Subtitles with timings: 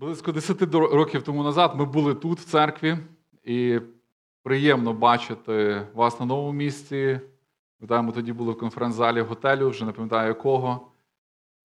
[0.00, 2.96] Близько 10 років тому назад ми були тут, в церкві,
[3.44, 3.80] і
[4.42, 7.20] приємно бачити вас на новому місці.
[7.80, 10.90] Ми тоді були в конференц-залі готелю, вже не пам'ятаю якого.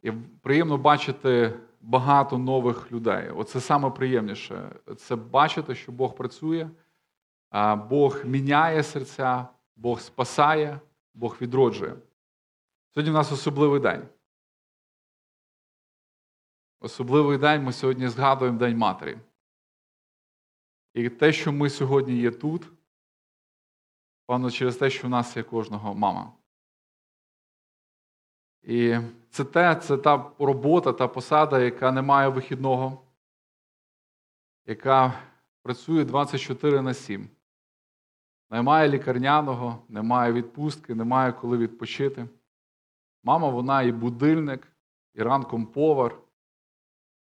[0.02, 0.12] І
[0.42, 3.30] приємно бачити багато нових людей.
[3.30, 4.70] Оце саме приємніше.
[4.98, 6.70] Це бачити, що Бог працює,
[7.90, 10.80] Бог міняє серця, Бог спасає,
[11.14, 11.96] Бог відроджує.
[12.94, 14.02] Сьогодні в нас особливий день.
[16.84, 19.18] Особливий день ми сьогодні згадуємо День Матері.
[20.94, 22.72] І те, що ми сьогодні є тут,
[24.26, 26.34] певно, через те, що в нас є кожного мама.
[28.62, 28.98] І
[29.30, 33.06] це те, це та робота, та посада, яка не має вихідного,
[34.66, 35.24] яка
[35.62, 37.30] працює 24 на 7.
[38.50, 42.30] Немає лікарняного, немає відпустки, немає коли відпочити.
[43.24, 44.68] Мама, вона і будильник,
[45.14, 46.23] і ранком повар,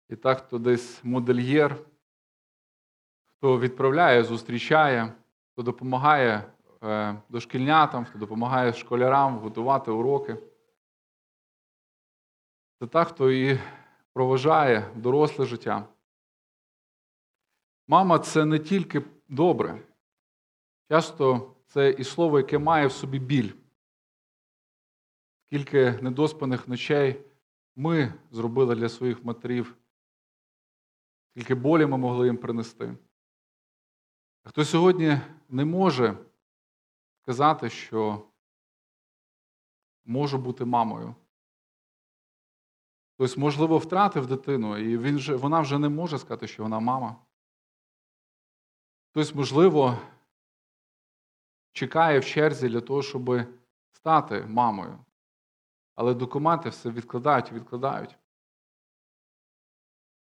[0.08, 1.76] і так, хто десь модельєр,
[3.26, 5.12] хто відправляє, зустрічає,
[5.52, 10.36] хто допомагає е, дошкільнятам, хто допомагає школярам готувати уроки.
[12.78, 13.58] Це та, хто і
[14.12, 15.88] проважає доросле життя.
[17.88, 19.82] Мама це не тільки добре.
[20.90, 23.52] Часто це і слово, яке має в собі біль.
[25.46, 27.24] Скільки недоспаних ночей
[27.76, 29.76] ми зробили для своїх матерів,
[31.38, 32.96] скільки болі ми могли їм принести.
[34.44, 36.18] А хто сьогодні не може
[37.22, 38.28] сказати, що
[40.04, 41.14] можу бути мамою.
[43.14, 47.16] Хтось, можливо, втратив дитину, і він вже, вона вже не може сказати, що вона мама.
[49.10, 49.98] Хтось, можливо,
[51.72, 53.46] чекає в черзі для того, щоб
[53.92, 55.04] стати мамою.
[55.94, 58.17] Але документи все відкладають і відкладають.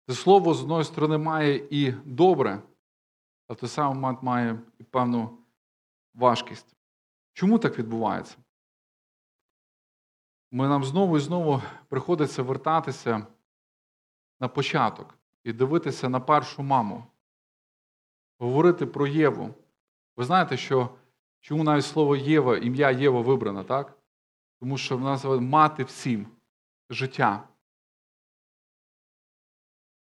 [0.07, 2.63] Це слово, з одної сторони, має і добре,
[3.49, 5.39] а в той самий момент має і певну
[6.15, 6.77] важкість.
[7.33, 8.37] Чому так відбувається?
[10.51, 13.27] Ми нам знову і знову приходиться вертатися
[14.41, 15.15] на початок
[15.45, 17.05] і дивитися на першу маму,
[18.39, 19.55] говорити про Єву.
[20.17, 20.89] Ви знаєте, що
[21.41, 23.99] чому навіть слово Єва, ім'я Єва вибрано, так?
[24.61, 26.27] Тому що вона називає мати всім
[26.91, 27.49] життя.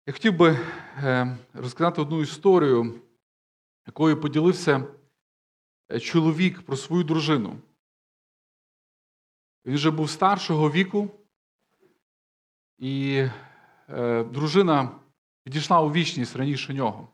[0.08, 0.60] Я хотів би
[0.98, 3.02] е, розказати одну історію,
[3.88, 4.88] якою поділився
[5.92, 7.60] е, чоловік про свою дружину.
[9.66, 11.10] Він вже був старшого віку,
[12.78, 13.26] і
[13.90, 15.00] е, дружина
[15.44, 17.08] підійшла у вічність раніше нього.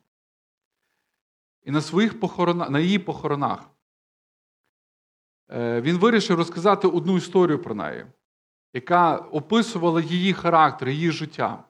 [1.64, 3.70] І на своїх похоронах, на її похоронах
[5.50, 8.06] він вирішив розказати одну історію про неї,
[8.74, 11.64] яка описувала її характер, її життя.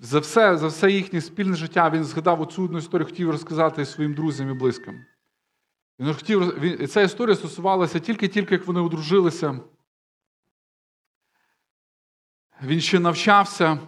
[0.00, 4.14] За все за все їхнє спільне життя він згадав оцю одну історію, хотів розказати своїм
[4.14, 5.04] друзям і близьким.
[6.00, 9.60] Він хотів, він, Ця історія стосувалася тільки-тільки, як вони одружилися.
[12.62, 13.78] Він ще навчався,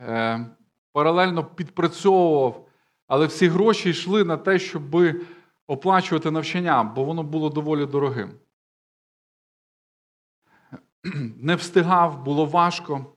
[0.00, 0.46] е,
[0.92, 2.68] паралельно підпрацьовував,
[3.06, 4.96] але всі гроші йшли на те, щоб
[5.66, 8.32] оплачувати навчання, бо воно було доволі дорогим.
[11.36, 13.12] Не встигав, було важко,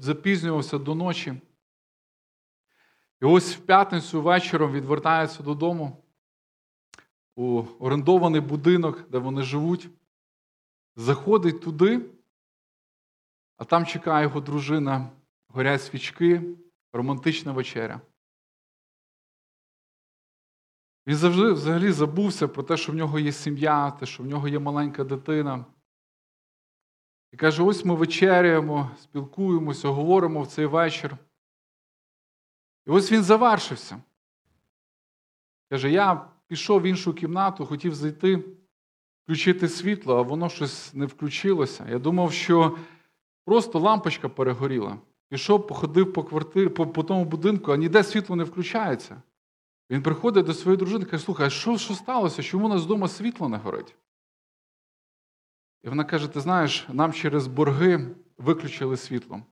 [0.00, 1.34] запізнювався до ночі.
[3.22, 6.04] І ось в п'ятницю вечором відвертається додому
[7.36, 9.88] у орендований будинок, де вони живуть,
[10.96, 12.10] заходить туди,
[13.56, 15.10] а там чекає його дружина,
[15.48, 16.56] горять свічки,
[16.92, 18.00] романтична вечеря.
[21.06, 24.48] Він завжди взагалі забувся про те, що в нього є сім'я, те, що в нього
[24.48, 25.64] є маленька дитина.
[27.32, 31.18] І каже: ось ми вечеряємо, спілкуємося, говоримо в цей вечір.
[32.86, 34.02] І ось він завершився.
[35.70, 38.44] Каже, я пішов в іншу кімнату, хотів зайти,
[39.24, 41.86] включити світло, а воно щось не включилося.
[41.88, 42.78] Я думав, що
[43.44, 44.98] просто лампочка перегоріла.
[45.28, 49.22] Пішов, походив по квартирі, по, по тому будинку, а ніде світло не включається.
[49.90, 52.42] Він приходить до своєї дружини і каже, слухай, а що що сталося?
[52.42, 53.96] Чому у нас вдома світло не горить?
[55.82, 59.42] І вона каже: ти знаєш, нам через борги виключили світло.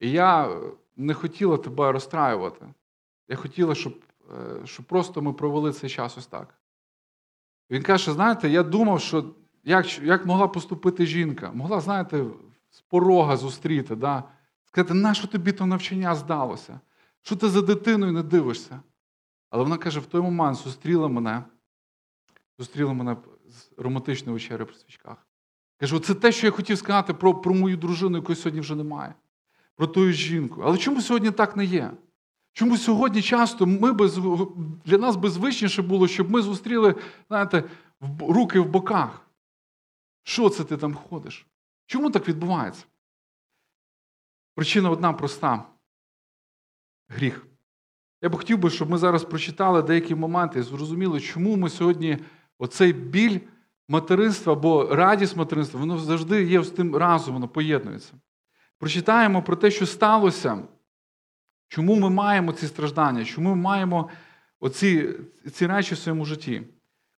[0.00, 0.60] І я
[0.96, 2.66] не хотіла тебе розстраювати.
[3.28, 3.94] Я хотіла, щоб
[4.34, 6.54] Е, щоб просто ми провели цей час ось так.
[7.70, 9.34] Він каже, знаєте, я думав, що
[9.64, 11.52] як як могла поступити жінка?
[11.52, 12.24] Могла, знаєте,
[12.70, 14.22] з порога зустріти, да?
[14.64, 16.80] сказати, на що тобі то навчання здалося?
[17.22, 18.80] Що ти за дитиною не дивишся?
[19.50, 21.44] Але вона каже, в той момент зустріла мене,
[22.58, 23.16] зустріла мене
[23.48, 25.26] з романтичної вечері при свічках.
[25.80, 29.14] Каже, це те, що я хотів сказати про про мою дружину, якої сьогодні вже немає.
[29.76, 30.62] Про ту жінку.
[30.64, 31.92] Але чому сьогодні так не є?
[32.52, 34.18] Чому сьогодні часто ми без,
[34.84, 36.94] для нас беззвичніше було, щоб ми зустріли,
[37.28, 37.64] знаєте,
[38.20, 39.26] руки в боках?
[40.22, 41.46] Що це ти там ходиш?
[41.86, 42.84] Чому так відбувається?
[44.54, 45.64] Причина одна проста
[47.08, 47.46] гріх.
[48.22, 52.18] Я б хотів би, щоб ми зараз прочитали деякі моменти і зрозуміли, чому ми сьогодні
[52.58, 53.40] оцей біль
[53.88, 58.14] материнства або радість материнства, воно завжди є з тим разом, воно поєднується.
[58.78, 60.68] Прочитаємо про те, що сталося,
[61.68, 64.10] чому ми маємо ці страждання, чому ми маємо
[64.60, 65.14] оці,
[65.52, 66.62] ці речі в своєму житті.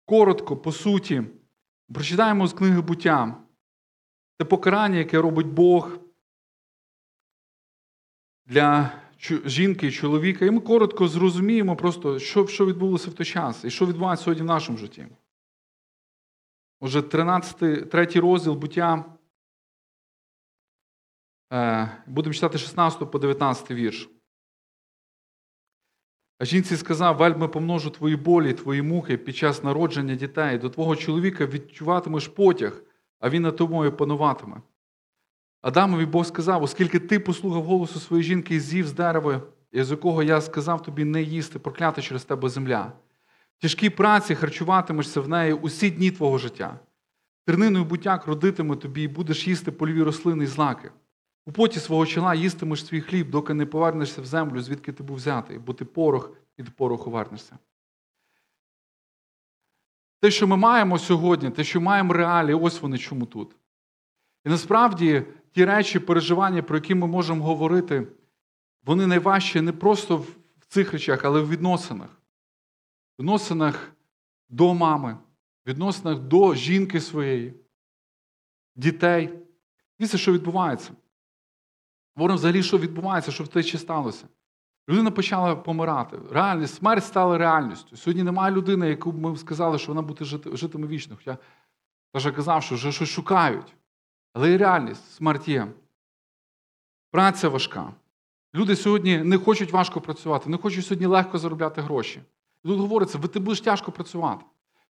[0.06, 1.24] Коротко, по суті,
[1.94, 3.38] прочитаємо з книги буття.
[4.38, 6.00] Це покарання, яке робить Бог
[8.46, 8.92] для
[9.46, 10.46] жінки і чоловіка.
[10.46, 14.44] І ми коротко зрозуміємо просто, що що відбулося в той час і що відбувається сьогодні
[14.44, 15.08] в нашому житті.
[16.80, 19.17] Отже, 13, третій розділ буття.
[21.54, 24.10] Е, будемо читати 16 по 19 вірш.
[26.40, 30.58] А жінці сказав: вельми помножу твої болі, твої муки під час народження дітей.
[30.58, 32.82] До твого чоловіка відчуватимеш потяг,
[33.20, 34.62] а він над тобою пануватиме.
[35.62, 39.42] Адамові Бог сказав, оскільки ти послухав голосу своєї жінки і з'їв з дерева,
[39.74, 42.92] з якого я сказав тобі не їсти, прокляти через тебе земля.
[43.58, 46.80] В тяжкій праці харчуватимешся в неї усі дні твого життя.
[47.46, 50.92] Терниною бутяк родитиме тобі, і будеш їсти польові рослини і злаки.
[51.48, 55.18] У поті свого чола їстимеш свій хліб, доки не повернешся в землю, звідки ти був
[55.18, 57.58] взятий, бо ти порох і до пороху вернешся.
[60.20, 63.56] Те, що ми маємо сьогодні, те, що маємо реалі, ось вони чому тут.
[64.46, 68.08] І насправді ті речі, переживання, про які ми можемо говорити,
[68.84, 72.22] вони найважчі не просто в цих речах, але в відносинах.
[73.18, 73.92] В відносинах
[74.50, 75.18] до мами,
[75.66, 77.54] в відносинах до жінки своєї,
[78.76, 79.40] дітей.
[80.00, 80.92] Дивіться, що відбувається.
[82.18, 84.26] Говоримо взагалі, що відбувається, що в те ще сталося.
[84.90, 86.18] Людина почала помирати.
[86.32, 87.98] Реальність, смерть стала реальністю.
[87.98, 91.16] Сьогодні немає людини, яку б ми сказали, що вона буде жити, житиме вічно.
[91.16, 91.38] Хоча
[92.14, 93.76] я казав, що вже щось шукають.
[94.34, 95.68] Але і реальність, смерть є.
[97.12, 97.94] Праця важка.
[98.56, 102.22] Люди сьогодні не хочуть важко працювати, не хочуть сьогодні легко заробляти гроші.
[102.64, 104.46] І тут говориться, ви ти будеш тяжко працювати.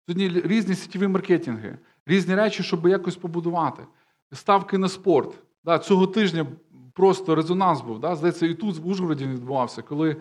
[0.06, 3.84] Сьогодні різні сітєві маркетинги, різні речі, щоб якось побудувати.
[4.32, 5.44] Ставки на спорт.
[5.68, 6.46] Да, Цього тижня
[6.98, 8.00] просто резонанс був.
[8.00, 8.16] Да?
[8.16, 10.18] Здається, і тут в Ужгороді відбувався, коли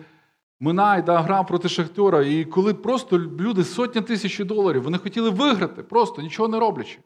[0.59, 5.83] Минай да, грав проти Шахтера, і коли просто люди сотні тисяч доларів, вони хотіли виграти,
[5.83, 6.99] просто нічого не роблячи.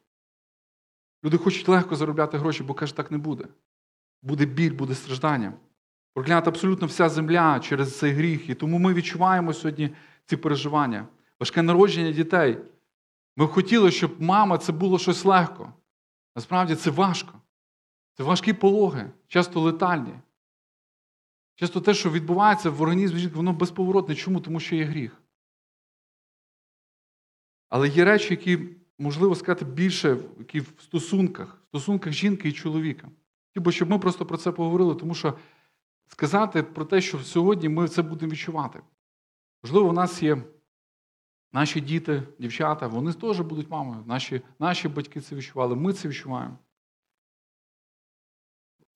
[1.25, 3.45] Люди хочуть легко заробляти гроші, бо каже, так не буде.
[4.21, 5.53] Буде біль, буде страждання.
[6.13, 8.49] Проклята абсолютно вся земля через цей гріх.
[8.49, 9.89] І тому ми відчуваємо сьогодні
[10.25, 11.07] ці переживання.
[11.39, 12.57] Важке народження дітей.
[13.37, 15.73] Ми хотіли, щоб мама це було щось легко.
[16.35, 17.40] Насправді це важко.
[18.13, 20.13] Це важкі пологи, часто летальні.
[21.55, 24.15] Часто те, що відбувається в організмі жінки, воно безповоротне.
[24.15, 24.39] Чому?
[24.39, 25.21] Тому що є гріх.
[27.69, 28.59] Але є речі, які
[28.97, 33.09] можливо сказати більше які в стосунках, в стосунках жінки і чоловіка.
[33.53, 35.37] Хотів щоб ми просто про це поговорили, тому що
[36.07, 38.81] сказати про те, що сьогодні ми це будемо відчувати.
[39.63, 40.43] Можливо, у нас є
[41.53, 44.03] наші діти, дівчата, вони теж будуть мамою.
[44.05, 46.57] Наші, Наші батьки це відчували, ми це відчуваємо.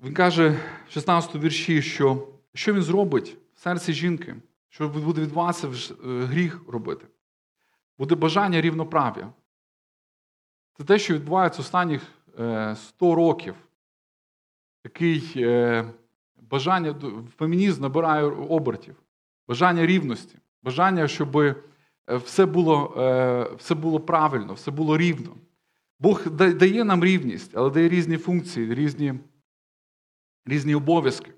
[0.03, 0.49] Він каже
[0.87, 4.35] в 16 вірші, що що він зробить в серці жінки,
[4.69, 7.05] що буде відбуватися е, гріх робити.
[7.97, 9.33] Буде бажання рівноправ'я.
[10.77, 12.01] Це те, що відбувається останніх
[12.33, 13.55] 100 е, років.
[14.81, 15.85] Такий е,
[16.41, 16.95] бажання,
[17.37, 18.95] фемінізм набирає обертів,
[19.47, 21.55] бажання рівності, бажання, щоб
[22.07, 22.93] все було
[23.57, 25.35] все було правильно, все було рівно.
[25.99, 29.13] Бог дає нам рівність, але дає різні функції, різні,
[30.45, 31.33] різні обов'язки.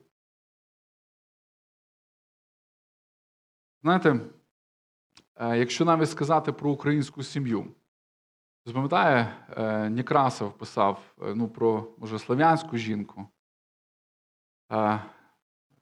[3.81, 4.19] Знаєте,
[5.39, 7.75] якщо навіть сказати про українську сім'ю,
[8.67, 13.27] Запам'ятає, е, Некрасов писав е, ну, про може, славянську жінку,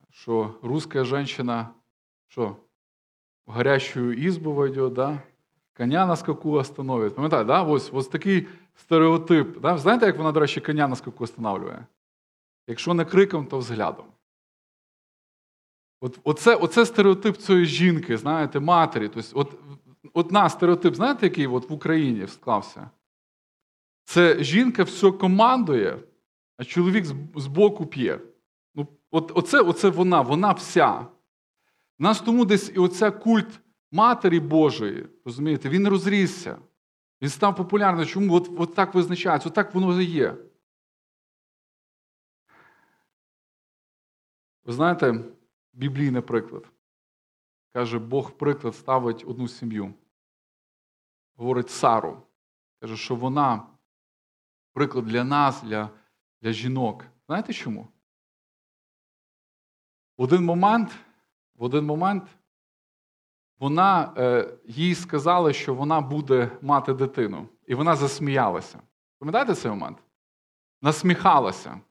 [0.10, 1.70] що русская женщина
[2.28, 2.56] що,
[3.48, 5.22] в гарячу ізбу войде, да?
[5.78, 7.16] коня на скаку остановить.
[7.16, 7.64] Пам'ятаєте, да?
[7.64, 9.60] ось, ось такий стереотип.
[9.60, 9.78] Да?
[9.78, 11.86] Знаєте, як вона, до речі, коня на скаку останавливає?
[12.68, 14.06] Якщо не криком, то взглядом.
[16.02, 19.10] От, Оце оце стереотип цієї жінки, знаєте, матері.
[19.10, 19.60] Тобто, от
[20.14, 22.90] одна стереотип, знаєте, який от в Україні склався?
[24.04, 26.00] Це жінка все командує,
[26.58, 27.06] а чоловік
[27.36, 28.20] з боку п'є.
[28.76, 31.08] Ну, от, Оце оце вона, вона вся.
[32.00, 33.60] У нас тому десь і оця культ
[33.92, 36.58] Матері Божої, розумієте, він розрісся.
[37.22, 38.06] Він став популярним.
[38.06, 40.36] Чому от, от так визначається, от так воно і є.
[44.66, 45.24] Ви знаєте,
[45.74, 46.66] біблійний приклад.
[47.74, 49.94] Каже, Бог приклад ставить одну сім'ю.
[51.36, 52.22] Говорить Сару.
[52.80, 53.68] Каже, що вона
[54.74, 55.90] приклад для нас, для,
[56.42, 57.06] для жінок.
[57.26, 57.88] Знаєте чому?
[60.18, 60.92] В один момент,
[61.56, 62.24] в один момент
[63.60, 67.48] вона, е, їй сказали, що вона буде мати дитину.
[67.68, 68.82] І вона засміялася.
[69.20, 69.98] Пам'ятаєте цей момент?
[70.82, 71.82] Насміхалася.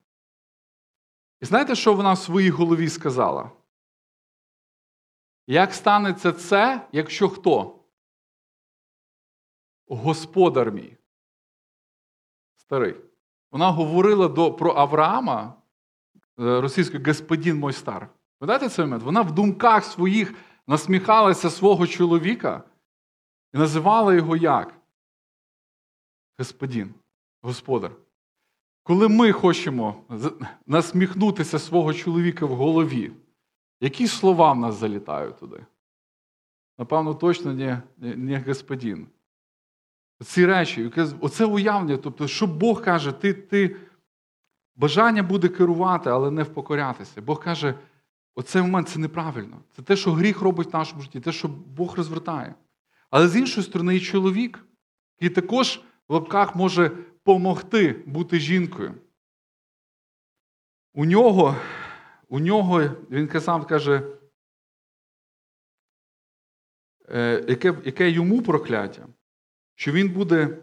[1.45, 3.51] І знаєте, що вона в своїй голові сказала?
[5.47, 7.79] Як станеться це, якщо хто?
[9.89, 10.97] Господар мій.
[12.57, 12.97] Старий.
[13.51, 15.55] Вона говорила до, про Авраама
[16.41, 18.09] е, російською господин мой стар.
[18.39, 19.03] Пам'ятаєте цей момент?
[19.03, 20.35] Вона в думках своїх
[20.67, 22.63] насміхалася свого чоловіка
[23.55, 24.75] і називала його як?
[26.39, 26.95] Господин,
[27.43, 28.04] господар.
[28.87, 29.97] Коли ми хочемо
[30.67, 33.13] насміхнутися свого чоловіка в голові,
[33.81, 35.67] які слова в нас залітають туди?
[36.79, 39.07] Напевно, точно не, не, господин.
[40.25, 43.77] Ці речі, оце уявлення, тобто, що Бог каже, ти, ти
[44.77, 47.23] бажання буде керувати, але не впокорятися.
[47.23, 47.75] Бог каже,
[48.35, 49.61] оцей момент це неправильно.
[49.77, 52.55] Це те, що гріх робить в нашому житті, те, що Бог розвертає.
[53.11, 54.67] Але з іншої сторони, і чоловік,
[55.21, 56.91] який також в лапках може
[57.25, 58.95] помогти бути жінкою.
[60.95, 61.57] У нього,
[62.29, 64.03] у нього він казав, каже,
[67.09, 69.07] е, яке, яке йому прокляття,
[69.75, 70.59] що він буде,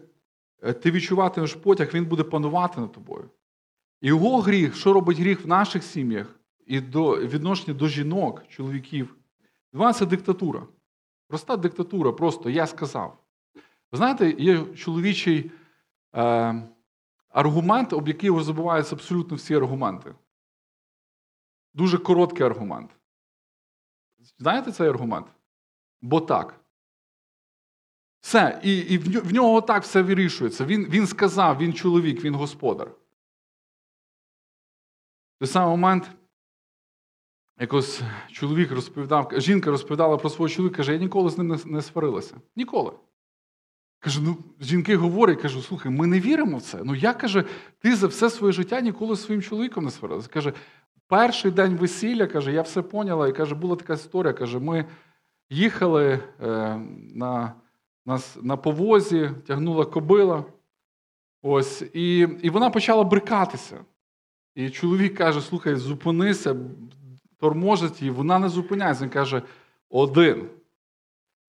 [0.62, 3.30] е, ти відчуватимеш потяг, він буде панувати над тобою.
[4.00, 9.16] І його гріх, що робить гріх в наших сім'ях і до відношення до жінок, чоловіків,
[9.72, 10.66] відбувається диктатура.
[11.28, 13.18] Проста диктатура, просто я сказав.
[13.92, 15.50] Ви знаєте, є чоловічий
[17.28, 20.14] аргумент, об який забуваються абсолютно всі аргументи.
[21.74, 22.90] Дуже короткий аргумент.
[24.38, 25.26] Знаєте цей аргумент?
[26.00, 26.60] Бо так.
[28.20, 28.60] Все.
[28.62, 30.64] І і в нього так все вирішується.
[30.64, 32.90] Він він сказав, він чоловік, він господар.
[35.38, 36.10] Той самий момент
[37.58, 38.02] якось
[38.32, 42.40] чоловік розповідав, жінка розповідала про свого чоловіка, каже, я ніколи з ним не, не сварилася.
[42.56, 42.92] Ніколи.
[44.04, 46.78] Каже, ну, жінки говорять, кажу, слухай, ми не віримо в це.
[46.84, 47.44] Ну як каже,
[47.78, 50.28] ти за все своє життя ніколи своїм чоловіком не сварилася.
[50.28, 50.52] Каже,
[51.08, 53.28] перший день весілля, каже, я все поняла.
[53.28, 54.32] І каже, була така історія.
[54.32, 54.84] Каже, ми
[55.50, 56.80] їхали е,
[57.14, 57.52] на
[58.06, 60.44] на, на повозі, тягнула кобила.
[61.42, 63.84] Ось, І і вона почала брикатися.
[64.54, 66.56] І чоловік каже: слухай, зупинися,
[67.40, 69.04] торможить її, вона не зупиняється.
[69.04, 69.42] Він каже,
[69.90, 70.48] один.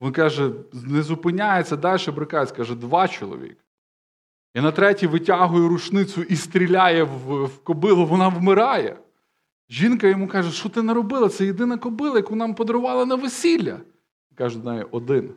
[0.03, 3.57] Він каже, не зупиняється, далі брикається, каже, два чоловік.
[4.53, 8.99] І на третій витягує рушницю і стріляє в, в кобилу, вона вмирає.
[9.69, 11.29] Жінка йому каже, що ти не робила?
[11.29, 13.81] Це єдина кобила, яку нам подарували на весілля.
[14.35, 15.35] Каже до один.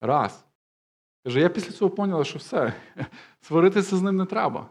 [0.00, 0.44] Раз.
[1.24, 2.72] Каже, я після цього поняла, що все,
[3.40, 4.70] сваритися з ним не треба.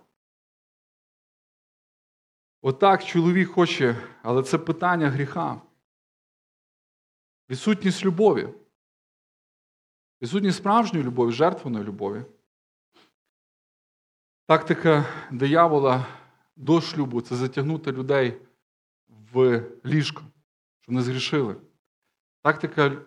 [2.62, 5.62] Отак чоловік хоче, але це питання гріха.
[7.50, 8.50] Відсутність любові.
[10.22, 12.26] Відсутність справжньої любові, жертвеної любові.
[14.48, 16.06] Тактика диявола
[16.56, 18.42] до шлюбу це затягнути людей
[19.08, 20.24] в ліжко,
[20.80, 21.56] щоб не згрішили.
[22.42, 23.02] Тактика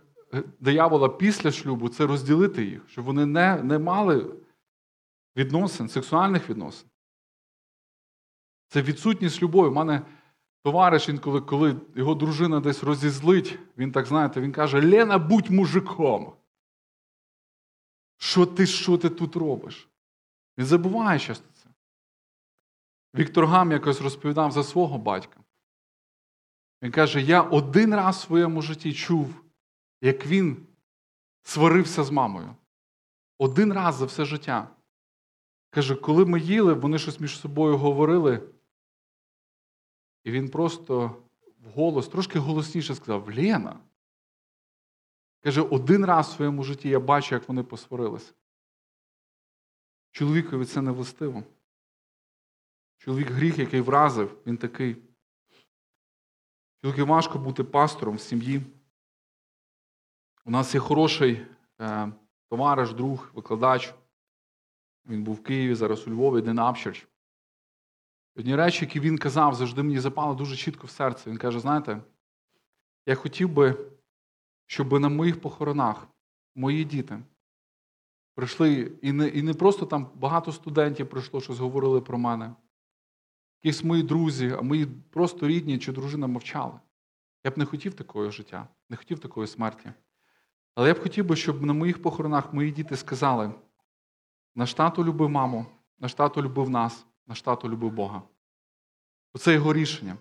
[0.60, 4.36] диявола після шлюбу це розділити їх, щоб вони не не мали
[5.36, 6.88] відносин, сексуальних відносин.
[8.66, 9.68] Це відсутність любові.
[9.68, 10.02] У мене
[10.62, 16.32] товариш, інколи, коли його дружина десь розізлить, він так знаєте, він каже: Лена, будь мужиком.
[18.16, 19.88] Що ти що ти тут робиш?
[20.58, 21.68] Він забуває часто це.
[23.14, 25.40] Віктор Гам якось розповідав за свого батька.
[26.82, 29.44] Він каже: я один раз в своєму житті чув,
[30.00, 30.66] як він
[31.42, 32.56] сварився з мамою.
[33.38, 34.68] Один раз за все життя.
[35.70, 38.48] Каже, коли ми їли, вони щось між собою говорили,
[40.24, 41.22] і він просто
[41.58, 43.80] вголос, трошки голосніше сказав: Лена.
[45.42, 48.32] Каже, один раз в своєму житті я бачу, як вони посварилися.
[50.10, 51.42] Чоловікові це не властиво.
[52.98, 54.96] Чоловік гріх, який вразив, він такий.
[56.80, 58.62] Чоловіку важко бути пастором в сім'ї.
[60.44, 61.46] У нас є хороший
[61.80, 62.12] е,
[62.48, 63.94] товариш, друг, викладач.
[65.06, 67.06] Він був в Києві, зараз у Львові, Ден Апчерч.
[68.36, 71.30] Одні речі, які він казав, завжди мені запали дуже чітко в серце.
[71.30, 72.02] Він каже: знаєте,
[73.06, 73.90] я хотів би,
[74.66, 76.08] щоб на моїх похоронах
[76.54, 77.22] мої діти
[78.34, 82.54] прийшли, і не і не просто там багато студентів прийшло, щось говорили про мене.
[83.62, 86.80] якісь мої друзі, а мої просто рідні чи дружина мовчали.
[87.44, 89.92] Я б не хотів такого життя, не хотів такої смерті.
[90.74, 93.52] Але я б хотів би, щоб на моїх похоронах мої діти сказали:
[94.54, 95.66] наш тато любив маму,
[95.98, 98.22] наш тато любив нас, наш тато любив Бога.
[99.34, 100.16] Оце його рішення.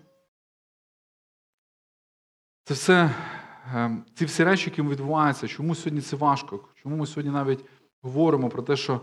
[2.64, 3.14] Це все,
[3.74, 7.64] ем, ці всі речі, які відбуваються, чому сьогодні це важко, чому ми сьогодні навіть
[8.02, 9.00] говоримо про те, що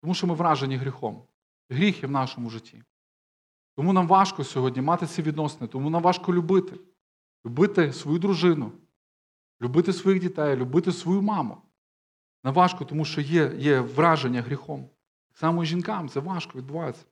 [0.00, 1.22] тому що ми вражені гріхом.
[1.70, 2.82] Гріх є в нашому житті.
[3.76, 6.80] Тому нам важко сьогодні мати ці відносини, тому нам важко любити.
[7.46, 8.72] Любити свою дружину,
[9.62, 11.62] любити своїх дітей, любити свою маму.
[12.44, 14.88] Нам важко, тому що є є враження гріхом.
[15.28, 17.04] Так само і жінкам це важко відбувається.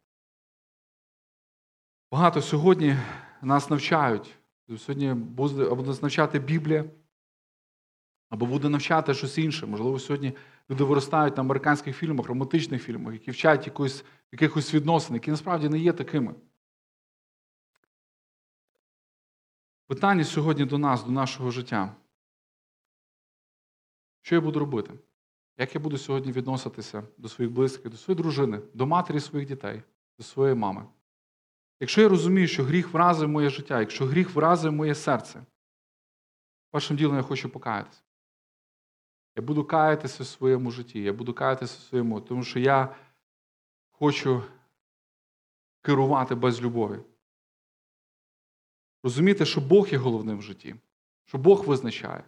[2.10, 2.96] Багато сьогодні
[3.42, 4.38] нас навчають.
[4.78, 6.84] Сьогодні буде або навчати Біблія,
[8.28, 9.66] або буде навчати щось інше.
[9.66, 10.36] Можливо, сьогодні
[10.70, 15.78] люди виростають на американських фільмах, романтичних фільмах, які вчать якусь, якихось відносин, які насправді не
[15.78, 16.34] є такими.
[19.86, 21.94] Питання сьогодні до нас, до нашого життя.
[24.22, 24.92] Що я буду робити?
[25.58, 29.82] Як я буду сьогодні відноситися до своїх близьких, до своєї дружини, до матері своїх дітей,
[30.18, 30.86] до своєї мами?
[31.80, 35.44] Якщо я розумію, що гріх вразив моє життя, якщо гріх вразив моє серце,
[36.70, 38.02] першим ділом я хочу покаятися.
[39.36, 42.96] Я буду каятися в своєму житті, я буду каятися в своєму, тому що я
[43.90, 44.42] хочу
[45.82, 47.00] керувати без любові.
[49.02, 50.76] Розуміти, що Бог є головним в житті,
[51.24, 52.24] що Бог визначає.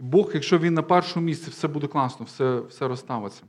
[0.00, 3.44] Бог, якщо він на першому місці, все буде класно, все все розставиться.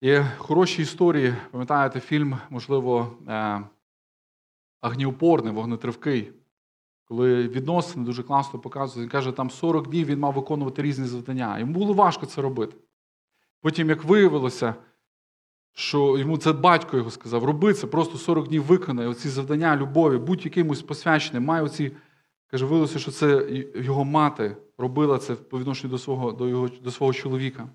[0.00, 3.62] Є хороші історії, пам'ятаєте, фільм, можливо, е,
[5.52, 6.32] вогнетривкий,
[7.04, 9.04] коли відносини дуже класно показують.
[9.04, 11.58] Він каже, там 40 днів він мав виконувати різні завдання.
[11.58, 12.76] Йому було важко це робити.
[13.60, 14.74] Потім, як виявилося,
[15.72, 20.18] що йому це батько його сказав, роби це, просто 40 днів виконай, оці завдання любові,
[20.18, 21.96] будь якимось посвяченим, май оці.
[22.50, 26.90] Каже, виявилося, що це його мати робила це по відношенню до свого до його, до
[26.90, 27.68] свого чоловіка.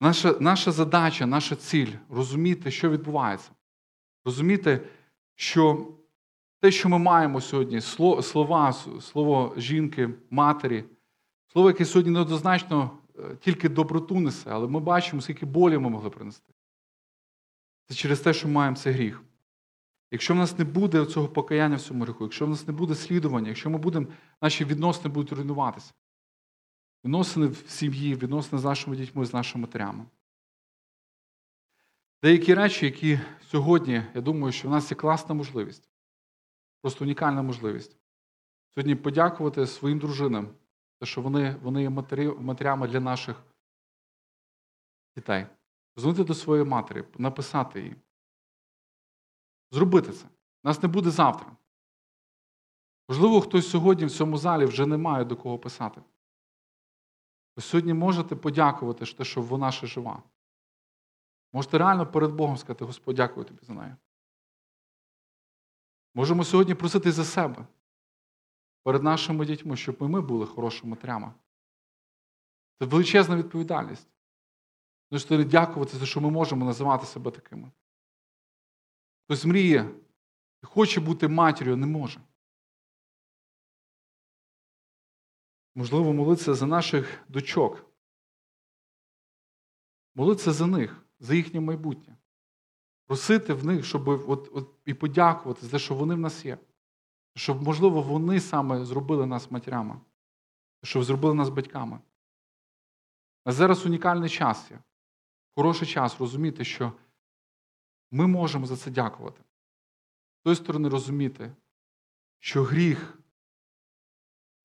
[0.00, 3.50] Наша наша задача, наша ціль розуміти, що відбувається.
[4.24, 4.80] Розуміти,
[5.34, 5.86] що
[6.60, 10.84] те, що ми маємо сьогодні, слова, слово жінки, матері,
[11.52, 16.10] слово, яке сьогодні неоднозначно е, тільки доброту несе, але ми бачимо, скільки болі ми могли
[16.10, 16.52] принести.
[17.88, 19.22] Це через те, що ми маємо цей гріх.
[20.10, 22.94] Якщо в нас не буде цього покаяння в цьому гріху, якщо в нас не буде
[22.94, 24.06] слідування, якщо ми будемо,
[24.42, 25.92] наші відносини будуть руйнуватися.
[27.04, 30.06] Відносини в сім'ї, відносини з нашими дітьми, з нашими матерями.
[32.22, 35.88] Деякі речі, які сьогодні, я думаю, що в нас є класна можливість,
[36.82, 37.96] просто унікальна можливість.
[38.74, 40.48] Сьогодні подякувати своїм дружинам,
[41.00, 43.42] те, що вони вони є матері, матерями для наших
[45.16, 45.46] дітей.
[45.94, 47.96] Позвонити до своєї матері, написати їй.
[49.70, 50.26] Зробити це.
[50.64, 51.56] Нас не буде завтра.
[53.08, 56.02] Можливо, хтось сьогодні в цьому залі вже не має до кого писати.
[57.58, 60.22] Ви сьогодні можете подякувати, що вона ще жива.
[61.52, 63.94] Можете реально перед Богом сказати, Господь, дякую тобі за неї.
[66.14, 67.66] Можемо сьогодні просити за себе
[68.82, 71.32] перед нашими дітьми, щоб і ми були хорошими матерями.
[72.78, 74.08] Це величезна відповідальність.
[75.10, 77.70] Можете дякувати за що ми можемо називати себе такими.
[79.24, 79.90] Хтось мріє
[80.62, 82.20] і хоче бути матір'ю, не може.
[85.78, 87.84] Можливо, молитися за наших дочок.
[90.14, 92.16] Молитися за них, за їхнє майбутнє.
[93.06, 96.58] Просити в них, щоб от, от, і подякувати за те, що вони в нас є.
[97.34, 100.00] Щоб, можливо, вони саме зробили нас матерями,
[100.82, 101.98] щоб зробили нас батьками.
[103.44, 104.78] А зараз унікальний час є.
[105.56, 106.92] Хороший час розуміти, що
[108.10, 109.40] ми можемо за це дякувати.
[110.40, 111.52] З тої сторони розуміти,
[112.38, 113.17] що гріх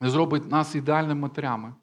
[0.03, 1.73] не зробить нас ідеальними матерями,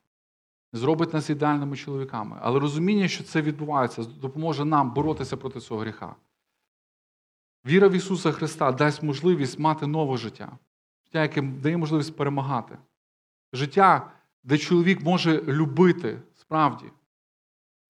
[0.72, 2.38] не зробить нас ідеальними чоловіками.
[2.40, 6.16] Але розуміння, що це відбувається, допоможе нам боротися проти цього гріха.
[7.66, 10.58] Віра в Ісуса Христа дасть можливість мати нове життя,
[11.04, 12.78] життя, яке дає можливість перемагати.
[13.52, 16.86] Життя, де чоловік може любити справді,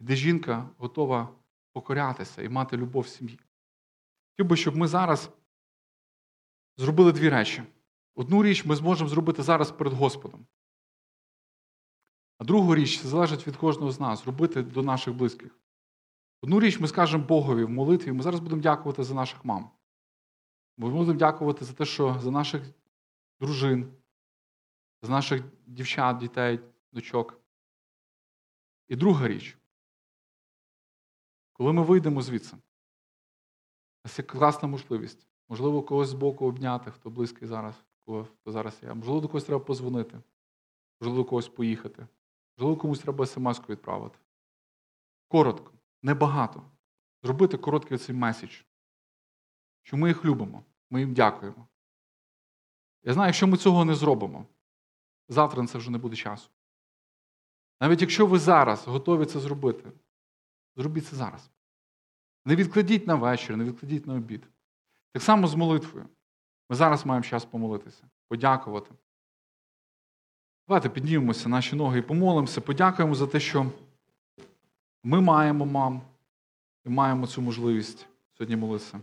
[0.00, 1.28] де жінка готова
[1.72, 3.38] покорятися і мати любов в сім'ї.
[4.30, 5.30] Хотів би, щоб ми зараз
[6.76, 7.62] зробили дві речі.
[8.20, 10.46] Одну річ ми зможемо зробити зараз перед Господом.
[12.38, 15.60] А другу річ залежить від кожного з нас зробити до наших близьких.
[16.42, 19.70] Одну річ ми скажемо Богові в молитві, ми зараз будемо дякувати за наших мам.
[20.76, 22.62] Ми будемо дякувати за те, що за наших
[23.40, 23.92] дружин,
[25.02, 26.60] за наших дівчат, дітей,
[26.92, 27.40] дочок.
[28.88, 29.58] І друга річ,
[31.52, 32.56] коли ми вийдемо звідси,
[34.18, 35.26] є класна можливість.
[35.48, 37.84] Можливо, когось з боку обняти, хто близький зараз,
[38.46, 38.94] зараз є.
[38.94, 40.20] Можливо, до когось треба позвонити.
[41.00, 42.06] Можливо, до когось поїхати.
[42.58, 44.18] Можливо, комусь треба смс-ку відправити.
[45.28, 46.62] Коротко, небагато.
[47.22, 48.62] Зробити короткий цей меседж.
[49.82, 51.68] Що ми їх любимо, ми їм дякуємо.
[53.02, 54.46] Я знаю, якщо ми цього не зробимо,
[55.28, 56.50] завтра на це вже не буде часу.
[57.80, 59.92] Навіть якщо ви зараз готові це зробити,
[60.76, 61.50] зробіть це зараз.
[62.44, 64.48] Не відкладіть на вечір, не відкладіть на обід.
[65.12, 66.08] Так само з молитвою.
[66.70, 68.90] Ми зараз маємо час помолитися, подякувати.
[70.68, 73.66] Давайте піднімемося наші ноги і помолимося, подякуємо за те, що
[75.02, 76.02] ми маємо мам
[76.84, 79.00] і маємо цю можливість сьогодні молитися.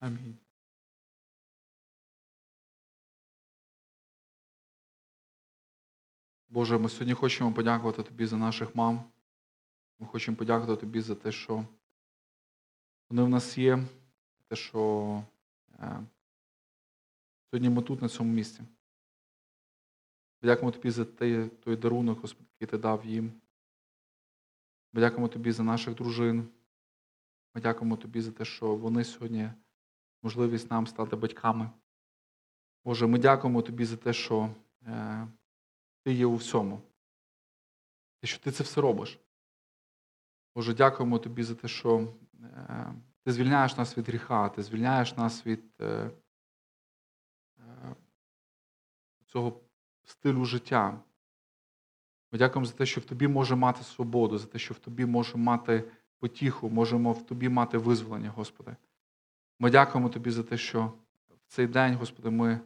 [0.00, 0.38] Амінь.
[6.48, 9.04] Боже, ми сьогодні хочемо подякувати Тобі за наших мам.
[9.98, 11.64] Ми хочемо подякувати Тобі за те, що
[13.10, 13.84] вони в нас є,
[14.48, 15.22] те, що
[15.78, 16.06] е,
[17.50, 18.62] сьогодні ми тут, на цьому місці.
[20.42, 23.32] Дякуємо Тобі за той, той дарунок, Господи, який ти дав їм.
[24.92, 26.48] Ми дякуємо Тобі за наших дружин.
[27.54, 29.50] Ми дякуємо Тобі за те, що вони сьогодні
[30.22, 31.70] можливість нам стати батьками.
[32.84, 34.50] Боже, ми дякуємо Тобі за те, що
[34.86, 35.28] е,
[36.04, 36.82] Ти є у всьому.
[38.20, 39.18] Те, що ти це все робиш.
[40.54, 45.46] Боже, дякуємо Тобі за те, що е, Ти звільняєш нас від гріха, Ти звільняєш нас
[45.46, 46.10] від е,
[47.58, 47.96] е,
[49.26, 49.60] цього
[50.04, 51.00] стилю життя.
[52.32, 55.06] Ми дякуємо за те, що в тобі може мати свободу, за те, що в тобі
[55.06, 58.76] може мати потіху, можемо в тобі мати визволення, Господи.
[59.62, 60.92] Ми дякуємо Тобі за те, що
[61.28, 62.60] в цей день, Господи, ми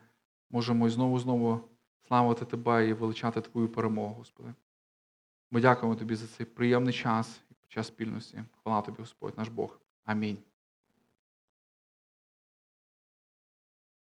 [0.51, 1.61] можемо знову знову
[2.09, 4.55] славити Тебе і величати Твою перемогу, Господи.
[5.51, 8.45] Ми дякуємо Тобі за цей приємний час і час спільності.
[8.63, 9.81] Хвала Тобі, Господь, наш Бог.
[10.05, 10.39] Амінь.